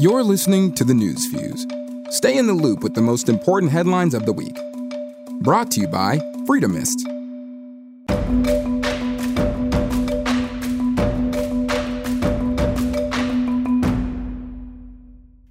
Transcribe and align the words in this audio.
You're 0.00 0.22
listening 0.22 0.72
to 0.76 0.84
the 0.84 0.94
News 0.94 1.26
Fuse. 1.26 1.66
Stay 2.08 2.38
in 2.38 2.46
the 2.46 2.54
loop 2.54 2.82
with 2.82 2.94
the 2.94 3.02
most 3.02 3.28
important 3.28 3.70
headlines 3.70 4.14
of 4.14 4.24
the 4.24 4.32
week. 4.32 4.56
Brought 5.42 5.70
to 5.72 5.80
you 5.82 5.88
by 5.88 6.16
Freedomist. 6.46 7.04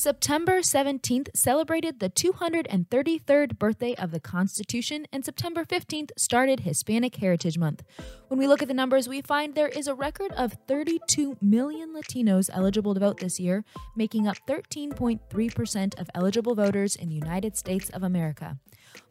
September 0.00 0.60
17th 0.60 1.28
celebrated 1.34 2.00
the 2.00 2.08
233rd 2.08 3.58
birthday 3.58 3.94
of 3.96 4.12
the 4.12 4.18
Constitution, 4.18 5.06
and 5.12 5.26
September 5.26 5.62
15th 5.62 6.08
started 6.16 6.60
Hispanic 6.60 7.16
Heritage 7.16 7.58
Month. 7.58 7.82
When 8.28 8.38
we 8.38 8.48
look 8.48 8.62
at 8.62 8.68
the 8.68 8.72
numbers, 8.72 9.10
we 9.10 9.20
find 9.20 9.54
there 9.54 9.68
is 9.68 9.86
a 9.86 9.94
record 9.94 10.32
of 10.32 10.56
32 10.66 11.36
million 11.42 11.92
Latinos 11.94 12.48
eligible 12.50 12.94
to 12.94 13.00
vote 13.00 13.18
this 13.18 13.38
year, 13.38 13.62
making 13.94 14.26
up 14.26 14.38
13.3% 14.48 16.00
of 16.00 16.08
eligible 16.14 16.54
voters 16.54 16.96
in 16.96 17.10
the 17.10 17.14
United 17.14 17.58
States 17.58 17.90
of 17.90 18.02
America. 18.02 18.56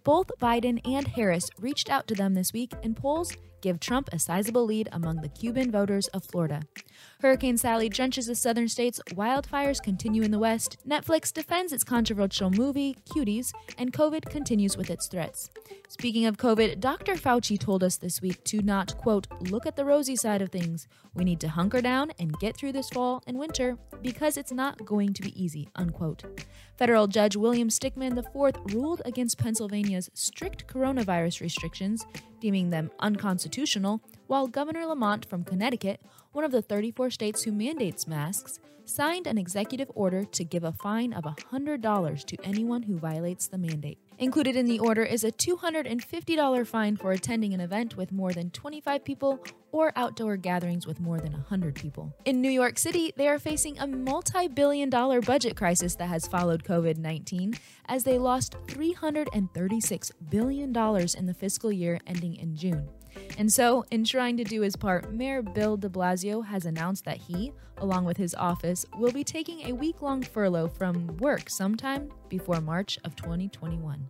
Both 0.10 0.32
Biden 0.42 0.82
and 0.92 1.08
Harris 1.08 1.52
reached 1.60 1.88
out 1.92 2.08
to 2.08 2.16
them 2.16 2.34
this 2.34 2.52
week, 2.52 2.74
and 2.82 2.98
polls 2.98 3.32
give 3.62 3.80
Trump 3.80 4.10
a 4.12 4.18
sizable 4.18 4.66
lead 4.66 4.90
among 4.92 5.18
the 5.18 5.30
Cuban 5.30 5.70
voters 5.70 6.08
of 6.08 6.26
Florida. 6.26 6.64
Hurricane 7.22 7.58
Sally 7.58 7.90
drenches 7.90 8.26
the 8.26 8.34
southern 8.34 8.70
states, 8.70 9.00
wildfires 9.12 9.80
continue 9.84 10.24
in 10.24 10.32
the 10.32 10.40
west, 10.40 10.78
Netflix 10.88 11.32
defends 11.32 11.72
its 11.72 11.84
controversial 11.84 12.50
movie, 12.50 12.96
Cuties, 13.08 13.52
and 13.78 13.94
COVID 13.94 14.26
continues 14.32 14.78
with 14.78 14.90
its 14.90 15.08
threats. 15.08 15.52
Speaking 15.90 16.26
of 16.26 16.38
COVID, 16.38 16.80
Dr. 16.80 17.14
Fauci 17.14 17.60
told 17.60 17.84
us 17.84 17.98
this 17.98 18.22
week 18.22 18.44
to 18.46 18.62
not, 18.62 18.98
quote, 18.98 19.28
look 19.52 19.66
at 19.66 19.76
the 19.76 19.86
rosy 19.86 20.16
side 20.16 20.42
of 20.42 20.50
things. 20.50 20.88
We 21.14 21.24
need 21.24 21.40
to 21.42 21.50
hunker 21.50 21.82
down 21.82 22.12
and 22.20 22.38
get 22.40 22.56
through 22.56 22.72
this 22.72 22.90
fall 22.90 23.22
and 23.28 23.38
winter 23.38 23.78
because 24.02 24.38
it's 24.38 24.52
not 24.52 24.86
going 24.86 25.14
to 25.14 25.22
be 25.22 25.44
easy, 25.44 25.70
unquote. 25.76 26.24
Federal 26.78 27.08
Judge 27.08 27.36
William 27.36 27.68
Stickman 27.68 28.18
IV 28.18 28.74
ruled 28.74 29.02
against 29.04 29.38
Pennsylvania's 30.00 30.10
strict 30.14 30.68
coronavirus 30.68 31.42
restrictions, 31.42 32.06
deeming 32.40 32.70
them 32.70 32.90
unconstitutional, 33.00 34.02
while 34.30 34.46
Governor 34.46 34.86
Lamont 34.86 35.26
from 35.26 35.44
Connecticut, 35.44 36.00
one 36.34 36.46
of 36.46 36.52
the 36.52 36.62
34 36.62 37.10
states 37.10 37.42
who 37.42 37.52
mandates 37.52 38.08
masks, 38.08 38.60
signed 38.86 39.26
an 39.26 39.40
executive 39.40 39.90
order 39.96 40.24
to 40.24 40.44
give 40.44 40.64
a 40.64 40.72
fine 40.72 41.14
of 41.14 41.24
$100 41.24 42.26
to 42.26 42.38
anyone 42.44 42.84
who 42.84 43.00
violates 43.00 43.48
the 43.48 43.58
mandate. 43.58 43.98
Included 44.20 44.56
in 44.56 44.68
the 44.68 44.78
order 44.78 45.02
is 45.02 45.24
a 45.24 45.32
$250 45.32 46.68
fine 46.68 46.96
for 46.96 47.12
attending 47.12 47.56
an 47.56 47.60
event 47.60 47.98
with 47.98 48.12
more 48.12 48.32
than 48.32 48.52
25 48.52 49.04
people 49.04 49.44
or 49.72 49.92
outdoor 49.96 50.38
gatherings 50.38 50.86
with 50.86 51.00
more 51.00 51.20
than 51.20 51.34
100 51.34 51.74
people. 51.74 52.14
In 52.26 52.40
New 52.40 52.52
York 52.52 52.78
City, 52.78 53.12
they 53.18 53.28
are 53.28 53.40
facing 53.40 53.80
a 53.80 53.88
multi 53.88 54.48
billion 54.48 54.92
dollar 54.92 55.22
budget 55.22 55.56
crisis 55.56 55.96
that 55.96 56.10
has 56.10 56.28
followed 56.28 56.64
COVID 56.64 56.98
19 56.98 57.56
as 57.88 58.04
they 58.04 58.20
lost 58.20 58.58
$336 58.68 60.12
billion 60.30 60.70
in 61.18 61.26
the 61.26 61.34
fiscal 61.34 61.72
year 61.72 62.00
ending 62.06 62.36
in 62.36 62.56
June. 62.56 62.88
And 63.38 63.52
so, 63.52 63.86
in 63.92 64.04
trying 64.04 64.38
to 64.38 64.44
do 64.44 64.62
his 64.62 64.76
part, 64.76 65.14
Mayor 65.14 65.42
Bill 65.42 65.78
de 65.78 65.88
Blasio 65.88 66.46
has 66.46 66.66
announced 66.66 67.06
that 67.06 67.18
he, 67.18 67.54
along 67.78 68.06
with 68.06 68.18
his 68.18 68.36
office, 68.36 68.86
will 68.98 69.12
be 69.12 69.24
taking 69.24 69.68
a 69.68 69.74
week 69.74 70.02
long 70.02 70.22
furlough 70.22 70.68
from 70.68 71.16
work 71.18 71.50
sometime 71.50 72.10
before 72.28 72.60
March 72.60 73.00
of 73.06 73.16
2021. 73.16 74.10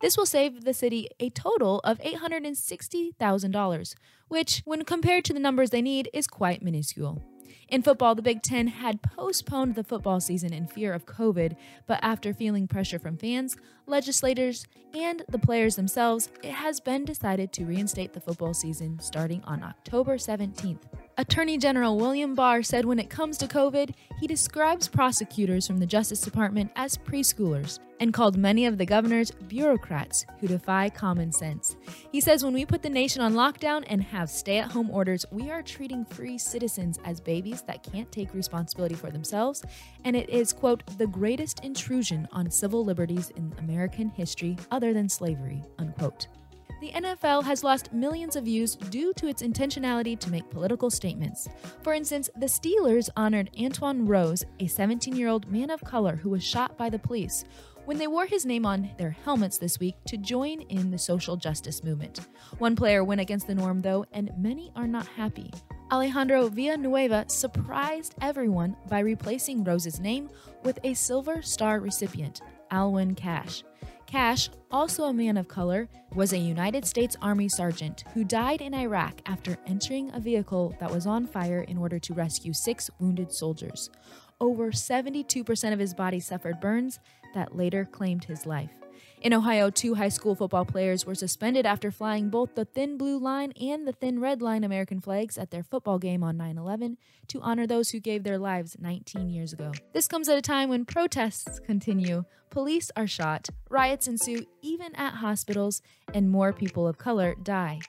This 0.00 0.16
will 0.16 0.26
save 0.26 0.64
the 0.64 0.74
city 0.74 1.08
a 1.18 1.30
total 1.30 1.80
of 1.80 1.98
$860,000, 1.98 3.94
which, 4.28 4.62
when 4.64 4.84
compared 4.84 5.24
to 5.24 5.32
the 5.32 5.40
numbers 5.40 5.70
they 5.70 5.82
need, 5.82 6.08
is 6.12 6.26
quite 6.26 6.62
minuscule. 6.62 7.22
In 7.68 7.82
football, 7.82 8.14
the 8.14 8.22
Big 8.22 8.42
Ten 8.42 8.68
had 8.68 9.02
postponed 9.02 9.74
the 9.74 9.84
football 9.84 10.20
season 10.20 10.52
in 10.52 10.66
fear 10.66 10.92
of 10.92 11.06
COVID, 11.06 11.56
but 11.86 11.98
after 12.02 12.32
feeling 12.32 12.66
pressure 12.66 12.98
from 12.98 13.16
fans, 13.16 13.56
legislators, 13.86 14.66
and 14.94 15.22
the 15.28 15.38
players 15.38 15.76
themselves, 15.76 16.30
it 16.42 16.52
has 16.52 16.80
been 16.80 17.04
decided 17.04 17.52
to 17.52 17.66
reinstate 17.66 18.14
the 18.14 18.20
football 18.20 18.54
season 18.54 18.98
starting 19.00 19.42
on 19.44 19.62
October 19.62 20.16
17th. 20.16 20.82
Attorney 21.20 21.58
General 21.58 21.98
William 21.98 22.36
Barr 22.36 22.62
said 22.62 22.84
when 22.84 23.00
it 23.00 23.10
comes 23.10 23.36
to 23.38 23.48
COVID, 23.48 23.92
he 24.20 24.28
describes 24.28 24.86
prosecutors 24.86 25.66
from 25.66 25.78
the 25.78 25.86
Justice 25.86 26.20
Department 26.20 26.70
as 26.76 26.96
preschoolers 26.96 27.80
and 27.98 28.14
called 28.14 28.36
many 28.36 28.66
of 28.66 28.78
the 28.78 28.86
governors 28.86 29.32
bureaucrats 29.32 30.24
who 30.38 30.46
defy 30.46 30.88
common 30.88 31.32
sense. 31.32 31.76
He 32.12 32.20
says 32.20 32.44
when 32.44 32.54
we 32.54 32.64
put 32.64 32.82
the 32.82 32.88
nation 32.88 33.20
on 33.20 33.34
lockdown 33.34 33.82
and 33.88 34.00
have 34.00 34.30
stay 34.30 34.58
at 34.58 34.70
home 34.70 34.90
orders, 34.90 35.26
we 35.32 35.50
are 35.50 35.60
treating 35.60 36.04
free 36.04 36.38
citizens 36.38 37.00
as 37.04 37.20
babies 37.20 37.62
that 37.62 37.82
can't 37.82 38.12
take 38.12 38.32
responsibility 38.32 38.94
for 38.94 39.10
themselves, 39.10 39.64
and 40.04 40.14
it 40.14 40.30
is, 40.30 40.52
quote, 40.52 40.84
the 40.98 41.06
greatest 41.08 41.64
intrusion 41.64 42.28
on 42.30 42.48
civil 42.48 42.84
liberties 42.84 43.30
in 43.30 43.52
American 43.58 44.08
history 44.08 44.56
other 44.70 44.92
than 44.94 45.08
slavery, 45.08 45.64
unquote 45.80 46.28
the 46.80 46.92
NFL 46.92 47.44
has 47.44 47.64
lost 47.64 47.92
millions 47.92 48.36
of 48.36 48.44
views 48.44 48.76
due 48.76 49.12
to 49.14 49.26
its 49.26 49.42
intentionality 49.42 50.18
to 50.18 50.30
make 50.30 50.48
political 50.50 50.90
statements. 50.90 51.48
For 51.82 51.92
instance, 51.92 52.30
the 52.36 52.46
Steelers 52.46 53.08
honored 53.16 53.50
Antwon 53.58 54.08
Rose, 54.08 54.44
a 54.60 54.66
17 54.66 55.16
year 55.16 55.28
old 55.28 55.50
man 55.50 55.70
of 55.70 55.82
color 55.82 56.16
who 56.16 56.30
was 56.30 56.44
shot 56.44 56.76
by 56.76 56.88
the 56.88 56.98
police, 56.98 57.44
when 57.84 57.96
they 57.96 58.06
wore 58.06 58.26
his 58.26 58.44
name 58.44 58.66
on 58.66 58.90
their 58.98 59.16
helmets 59.24 59.58
this 59.58 59.80
week 59.80 59.96
to 60.06 60.18
join 60.18 60.60
in 60.60 60.90
the 60.90 60.98
social 60.98 61.36
justice 61.36 61.82
movement. 61.82 62.20
One 62.58 62.76
player 62.76 63.02
went 63.02 63.20
against 63.22 63.46
the 63.46 63.54
norm, 63.54 63.80
though, 63.80 64.04
and 64.12 64.30
many 64.36 64.70
are 64.76 64.86
not 64.86 65.06
happy. 65.06 65.50
Alejandro 65.90 66.48
Villanueva 66.48 67.24
surprised 67.28 68.14
everyone 68.20 68.76
by 68.90 69.00
replacing 69.00 69.64
Rose's 69.64 70.00
name 70.00 70.28
with 70.64 70.78
a 70.84 70.92
Silver 70.92 71.40
Star 71.40 71.80
recipient, 71.80 72.42
Alwyn 72.70 73.14
Cashe. 73.14 73.62
Cashe, 74.08 74.48
also 74.70 75.04
a 75.04 75.12
man 75.12 75.36
of 75.36 75.48
color, 75.48 75.86
was 76.14 76.32
a 76.32 76.38
United 76.38 76.86
States 76.86 77.14
Army 77.20 77.46
sergeant 77.46 78.04
who 78.14 78.24
died 78.24 78.62
in 78.62 78.72
Iraq 78.72 79.20
after 79.26 79.58
entering 79.66 80.10
a 80.14 80.20
vehicle 80.20 80.74
that 80.80 80.90
was 80.90 81.06
on 81.06 81.26
fire 81.26 81.60
in 81.60 81.76
order 81.76 81.98
to 81.98 82.14
rescue 82.14 82.54
six 82.54 82.88
wounded 82.98 83.30
soldiers. 83.30 83.90
Over 84.40 84.70
72% 84.70 85.72
of 85.74 85.78
his 85.78 85.92
body 85.92 86.20
suffered 86.20 86.58
burns 86.58 87.00
that 87.34 87.54
later 87.54 87.84
claimed 87.84 88.24
his 88.24 88.46
life. 88.46 88.70
In 89.20 89.34
Ohio, 89.34 89.68
two 89.68 89.96
high 89.96 90.10
school 90.10 90.36
football 90.36 90.64
players 90.64 91.04
were 91.04 91.14
suspended 91.14 91.66
after 91.66 91.90
flying 91.90 92.30
both 92.30 92.54
the 92.54 92.64
thin 92.64 92.96
blue 92.96 93.18
line 93.18 93.50
and 93.60 93.86
the 93.86 93.92
thin 93.92 94.20
red 94.20 94.40
line 94.40 94.62
American 94.62 95.00
flags 95.00 95.36
at 95.36 95.50
their 95.50 95.64
football 95.64 95.98
game 95.98 96.22
on 96.22 96.36
9 96.36 96.56
11 96.56 96.96
to 97.26 97.40
honor 97.40 97.66
those 97.66 97.90
who 97.90 97.98
gave 97.98 98.22
their 98.22 98.38
lives 98.38 98.76
19 98.78 99.28
years 99.28 99.52
ago. 99.52 99.72
This 99.92 100.06
comes 100.06 100.28
at 100.28 100.38
a 100.38 100.42
time 100.42 100.68
when 100.68 100.84
protests 100.84 101.58
continue, 101.58 102.24
police 102.50 102.92
are 102.96 103.08
shot, 103.08 103.48
riots 103.68 104.06
ensue 104.06 104.46
even 104.62 104.94
at 104.94 105.14
hospitals, 105.14 105.82
and 106.14 106.30
more 106.30 106.52
people 106.52 106.86
of 106.86 106.98
color 106.98 107.34
die. 107.42 107.80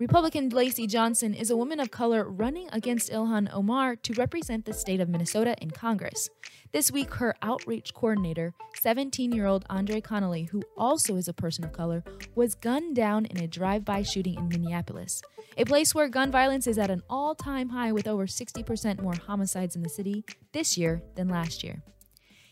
Republican 0.00 0.48
Lacy 0.50 0.86
Johnson 0.86 1.34
is 1.34 1.50
a 1.50 1.56
woman 1.56 1.80
of 1.80 1.90
color 1.90 2.22
running 2.22 2.68
against 2.70 3.10
Ilhan 3.10 3.52
Omar 3.52 3.96
to 3.96 4.12
represent 4.12 4.64
the 4.64 4.72
state 4.72 5.00
of 5.00 5.08
Minnesota 5.08 5.56
in 5.60 5.72
Congress. 5.72 6.28
This 6.70 6.92
week, 6.92 7.14
her 7.14 7.34
outreach 7.42 7.92
coordinator, 7.94 8.54
17 8.80 9.32
year 9.32 9.46
old 9.46 9.64
Andre 9.68 10.00
Connolly, 10.00 10.44
who 10.52 10.62
also 10.76 11.16
is 11.16 11.26
a 11.26 11.32
person 11.32 11.64
of 11.64 11.72
color, 11.72 12.04
was 12.36 12.54
gunned 12.54 12.94
down 12.94 13.26
in 13.26 13.42
a 13.42 13.48
drive 13.48 13.84
by 13.84 14.02
shooting 14.02 14.36
in 14.36 14.48
Minneapolis, 14.48 15.20
a 15.56 15.64
place 15.64 15.92
where 15.96 16.08
gun 16.08 16.30
violence 16.30 16.68
is 16.68 16.78
at 16.78 16.92
an 16.92 17.02
all 17.10 17.34
time 17.34 17.70
high 17.70 17.90
with 17.90 18.06
over 18.06 18.28
60% 18.28 19.02
more 19.02 19.16
homicides 19.26 19.74
in 19.74 19.82
the 19.82 19.88
city 19.88 20.24
this 20.52 20.78
year 20.78 21.02
than 21.16 21.28
last 21.28 21.64
year. 21.64 21.82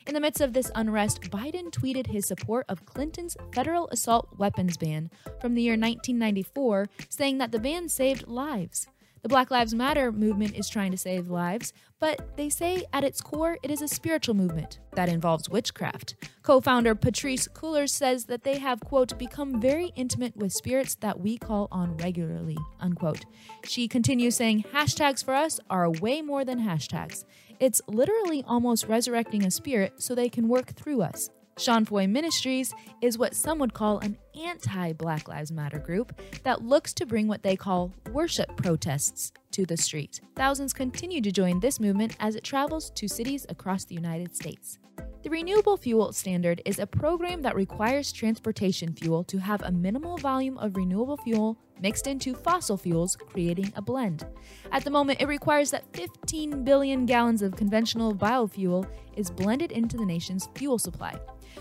In 0.06 0.15
the 0.15 0.21
midst 0.21 0.41
of 0.41 0.53
this 0.53 0.71
unrest, 0.77 1.21
Biden 1.22 1.72
tweeted 1.72 2.06
his 2.06 2.28
support 2.28 2.65
of 2.69 2.87
Clinton's 2.87 3.37
federal 3.53 3.89
assault 3.89 4.28
weapons 4.39 4.77
ban 4.77 5.11
from 5.41 5.55
the 5.55 5.62
year 5.62 5.72
1994, 5.72 6.87
saying 7.09 7.39
that 7.39 7.50
the 7.50 7.59
ban 7.59 7.89
saved 7.89 8.28
lives. 8.28 8.87
The 9.27 9.31
Black 9.31 9.51
Lives 9.51 9.75
Matter 9.75 10.13
movement 10.13 10.55
is 10.55 10.69
trying 10.69 10.93
to 10.93 10.97
save 10.97 11.27
lives, 11.27 11.73
but 11.99 12.37
they 12.37 12.49
say 12.49 12.85
at 12.93 13.03
its 13.03 13.21
core 13.21 13.59
it 13.65 13.73
is 13.73 13.83
a 13.83 13.89
spiritual 13.89 14.37
movement 14.37 14.78
that 14.93 15.09
involves 15.09 15.49
witchcraft. 15.49 16.15
Co 16.45 16.61
founder 16.61 16.95
Patrisse 16.95 17.49
Cullors 17.49 17.89
says 17.91 18.27
that 18.27 18.45
they 18.45 18.59
have, 18.59 18.78
quote, 18.83 19.19
become 19.19 19.61
very 19.61 19.91
intimate 19.97 20.37
with 20.37 20.53
spirits 20.53 20.95
that 21.01 21.19
we 21.19 21.39
call 21.39 21.67
on 21.73 21.97
regularly, 21.97 22.57
unquote. 22.78 23.25
She 23.65 23.89
continues 23.89 24.37
saying, 24.37 24.65
hashtags 24.73 25.25
for 25.25 25.34
us 25.34 25.59
are 25.69 25.91
way 25.91 26.22
more 26.22 26.45
than 26.45 26.61
hashtags. 26.61 27.25
It's 27.59 27.83
literally 27.89 28.45
almost 28.47 28.87
resurrecting 28.87 29.45
a 29.45 29.51
spirit 29.51 29.95
so 29.99 30.15
they 30.15 30.29
can 30.29 30.47
work 30.47 30.77
through 30.77 31.03
us. 31.03 31.31
Sean 31.59 31.87
Feucht 31.87 32.11
Ministries 32.11 32.75
is 33.01 33.17
what 33.17 33.35
some 33.35 33.59
would 33.59 33.73
call 33.73 33.99
an 34.01 34.19
anti 34.39 34.93
Black 34.93 35.27
Lives 35.27 35.51
Matter 35.51 35.79
group 35.79 36.21
that 36.43 36.63
looks 36.63 36.93
to 36.93 37.07
bring 37.07 37.29
what 37.29 37.43
they 37.43 37.57
call 37.57 37.95
worship 38.13 38.55
protests 38.57 39.33
to 39.53 39.65
the 39.65 39.77
street. 39.77 40.21
Thousands 40.35 40.75
continue 40.75 41.23
to 41.23 41.33
join 41.33 41.59
this 41.61 41.81
movement 41.81 42.15
as 42.21 42.37
it 42.37 42.45
travels 42.45 42.91
to 42.91 43.09
cities 43.09 43.47
across 43.49 43.85
the 43.85 43.95
United 43.95 44.37
States. 44.37 44.79
The 45.23 45.31
Renewable 45.31 45.79
Fuel 45.79 46.13
Standard 46.13 46.61
is 46.67 46.79
a 46.79 46.87
program 46.87 47.41
that 47.41 47.57
requires 47.57 48.13
transportation 48.13 48.93
fuel 48.93 49.25
to 49.25 49.39
have 49.39 49.63
a 49.63 49.73
minimal 49.73 50.19
volume 50.19 50.59
of 50.59 50.77
renewable 50.77 51.17
fuel 51.17 51.57
mixed 51.81 52.07
into 52.07 52.35
fossil 52.35 52.77
fuels, 52.77 53.17
creating 53.17 53.73
a 53.77 53.83
blend. 53.83 54.27
At 54.73 54.85
the 54.85 54.91
moment, 54.91 55.23
it 55.23 55.27
requires 55.27 55.71
that 55.71 55.91
15 55.95 56.65
billion 56.65 57.07
gallons 57.07 57.41
of 57.41 57.57
conventional 57.57 58.15
biofuel 58.15 58.87
is 59.17 59.31
blended 59.31 59.73
into 59.73 59.97
the 59.97 60.07
nation's 60.07 60.49
fuel 60.55 60.79
supply. 60.79 61.19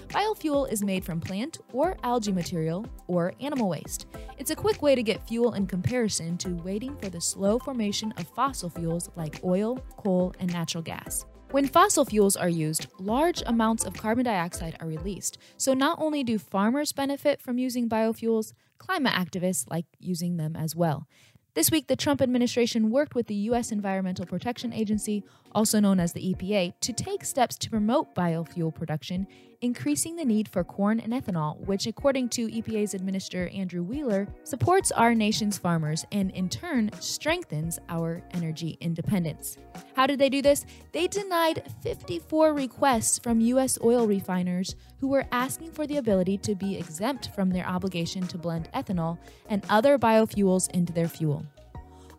Biofuel 0.07 0.71
is 0.71 0.83
made 0.83 1.03
from 1.03 1.19
plant 1.19 1.59
or 1.73 1.97
algae 2.03 2.31
material 2.31 2.85
or 3.07 3.33
animal 3.39 3.69
waste. 3.69 4.05
It's 4.37 4.51
a 4.51 4.55
quick 4.55 4.81
way 4.81 4.95
to 4.95 5.03
get 5.03 5.27
fuel 5.27 5.53
in 5.53 5.67
comparison 5.67 6.37
to 6.39 6.49
waiting 6.63 6.95
for 6.97 7.09
the 7.09 7.21
slow 7.21 7.59
formation 7.59 8.13
of 8.17 8.27
fossil 8.29 8.69
fuels 8.69 9.09
like 9.15 9.41
oil, 9.43 9.77
coal, 9.97 10.33
and 10.39 10.51
natural 10.51 10.83
gas. 10.83 11.25
When 11.51 11.67
fossil 11.67 12.05
fuels 12.05 12.35
are 12.35 12.49
used, 12.49 12.87
large 12.99 13.41
amounts 13.45 13.85
of 13.85 13.93
carbon 13.93 14.25
dioxide 14.25 14.75
are 14.79 14.87
released. 14.87 15.37
So 15.57 15.73
not 15.73 15.99
only 16.01 16.23
do 16.23 16.37
farmers 16.37 16.91
benefit 16.91 17.41
from 17.41 17.57
using 17.57 17.87
biofuels, 17.87 18.53
climate 18.77 19.13
activists 19.13 19.69
like 19.69 19.85
using 19.99 20.37
them 20.37 20.55
as 20.55 20.75
well. 20.75 21.07
This 21.53 21.71
week, 21.71 21.87
the 21.87 21.95
Trump 21.95 22.21
administration 22.21 22.89
worked 22.91 23.15
with 23.15 23.27
the 23.27 23.35
U.S. 23.49 23.71
Environmental 23.71 24.25
Protection 24.25 24.73
Agency, 24.73 25.23
also 25.53 25.79
known 25.79 26.01
as 26.01 26.11
the 26.11 26.33
EPA, 26.33 26.73
to 26.81 26.91
take 26.91 27.23
steps 27.23 27.57
to 27.59 27.69
promote 27.69 28.13
biofuel 28.13 28.75
production, 28.75 29.25
increasing 29.61 30.15
the 30.15 30.25
need 30.25 30.47
for 30.47 30.63
corn 30.63 30.99
and 30.99 31.13
ethanol, 31.13 31.59
which, 31.65 31.87
according 31.87 32.29
to 32.29 32.47
EPA's 32.47 32.93
Administrator 32.93 33.49
Andrew 33.53 33.83
Wheeler, 33.83 34.27
supports 34.43 34.91
our 34.91 35.15
nation's 35.15 35.57
farmers 35.57 36.05
and, 36.11 36.31
in 36.31 36.49
turn, 36.49 36.89
strengthens 36.99 37.79
our 37.89 38.21
energy 38.31 38.77
independence. 38.81 39.57
How 39.95 40.07
did 40.07 40.19
they 40.19 40.29
do 40.29 40.41
this? 40.41 40.65
They 40.91 41.07
denied 41.07 41.63
54 41.81 42.53
requests 42.53 43.19
from 43.19 43.41
U.S. 43.41 43.77
oil 43.83 44.07
refiners 44.07 44.75
who 44.99 45.07
were 45.07 45.25
asking 45.31 45.71
for 45.71 45.87
the 45.87 45.97
ability 45.97 46.37
to 46.39 46.55
be 46.55 46.77
exempt 46.77 47.33
from 47.35 47.49
their 47.49 47.67
obligation 47.67 48.25
to 48.27 48.37
blend 48.37 48.69
ethanol 48.73 49.17
and 49.49 49.65
other 49.69 49.97
biofuels 49.97 50.69
into 50.71 50.93
their 50.93 51.07
fuel. 51.07 51.45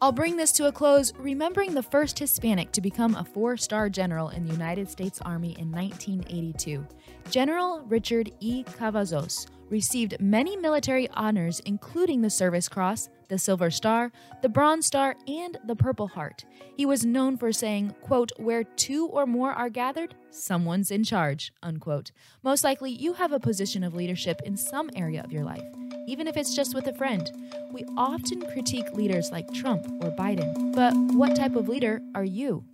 I'll 0.03 0.13
bring 0.13 0.37
this 0.37 0.53
to 0.53 0.67
a 0.67 0.73
close 0.73 1.15
remembering 1.17 1.73
the 1.73 1.83
first 1.83 2.19
Hispanic 2.19 2.71
to 2.73 2.83
become 2.83 3.15
a 3.15 3.25
four 3.25 3.57
star 3.57 3.89
general 3.89 4.29
in 4.29 4.45
the 4.45 4.53
United 4.53 4.91
States 4.91 5.21
Army 5.23 5.57
in 5.59 5.73
1982. 5.73 6.87
General 7.31 7.81
Richard 7.81 8.31
E. 8.41 8.63
Cavazos 8.65 9.47
received 9.69 10.21
many 10.21 10.57
military 10.57 11.09
honors, 11.11 11.61
including 11.61 12.23
the 12.23 12.31
Service 12.31 12.69
Cross, 12.69 13.09
the 13.29 13.39
Silver 13.39 13.71
Star, 13.71 14.13
the 14.43 14.49
Bronze 14.49 14.87
Star, 14.87 15.17
and 15.27 15.59
the 15.67 15.77
Purple 15.77 16.09
Heart. 16.09 16.45
He 16.77 16.87
was 16.87 17.05
known 17.05 17.37
for 17.37 17.53
saying, 17.53 17.95
quote, 18.03 18.31
where 18.37 18.65
two 18.65 19.07
or 19.07 19.27
more 19.27 19.53
are 19.53 19.69
gathered, 19.69 20.15
someone's 20.31 20.91
in 20.91 21.05
charge, 21.05 21.53
unquote. 21.63 22.13
Most 22.43 22.65
likely, 22.65 22.91
you 22.91 23.15
have 23.15 23.33
a 23.33 23.41
position 23.41 23.83
of 23.83 23.95
leadership 23.95 24.41
in 24.45 24.57
some 24.57 24.91
area 24.95 25.23
of 25.23 25.33
your 25.33 25.45
life, 25.45 25.65
even 26.07 26.29
if 26.29 26.37
it's 26.37 26.55
just 26.55 26.75
with 26.75 26.87
a 26.87 26.95
friend. 26.95 27.31
We 27.73 27.85
often 27.97 28.43
critique 28.53 28.93
leaders 28.93 29.31
like 29.31 29.53
Trump 29.53 29.87
or 30.03 30.11
Biden, 30.13 30.75
but 30.75 30.95
what 31.15 31.35
type 31.35 31.57
of 31.57 31.69
leader 31.69 32.01
are 32.15 32.25
you? 32.25 32.65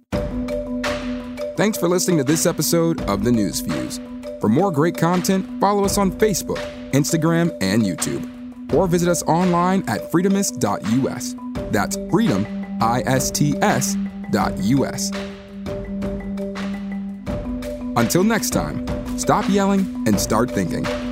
Thanks 1.56 1.78
for 1.78 1.88
listening 1.88 2.18
to 2.18 2.24
this 2.24 2.46
episode 2.46 3.00
of 3.02 3.24
The 3.24 3.32
News 3.32 3.60
Fuse. 3.60 4.00
For 4.42 4.48
more 4.48 4.72
great 4.72 4.96
content, 4.96 5.46
follow 5.60 5.84
us 5.84 5.96
on 5.98 6.10
Facebook, 6.10 6.58
Instagram, 6.90 7.56
and 7.60 7.84
YouTube. 7.84 8.74
Or 8.74 8.88
visit 8.88 9.08
us 9.08 9.22
online 9.22 9.84
at 9.86 10.10
freedomist.us. 10.10 11.36
That's 11.70 11.96
freedom, 12.10 12.44
I 12.80 13.04
S 13.06 13.30
T 13.30 13.54
S, 13.62 13.96
dot 14.32 14.58
US. 14.58 15.12
Until 17.96 18.24
next 18.24 18.50
time, 18.50 18.84
stop 19.16 19.48
yelling 19.48 19.86
and 20.08 20.18
start 20.18 20.50
thinking. 20.50 21.11